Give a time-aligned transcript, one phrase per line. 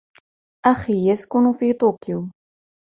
[0.65, 2.29] أخي يسكن في طوكيو.